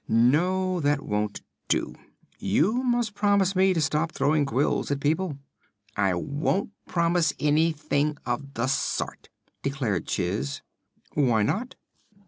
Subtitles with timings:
[0.07, 1.93] No; that won't do.
[2.39, 5.37] You must promise me to stop throwing quills at people."
[5.95, 9.29] "I won't promise anything of the sort,"
[9.61, 10.61] declared Chiss.
[11.13, 11.75] "Why not?"